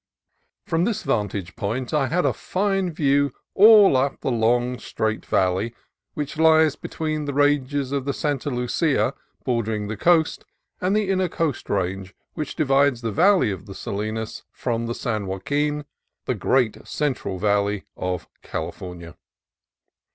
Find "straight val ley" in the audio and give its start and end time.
4.79-5.75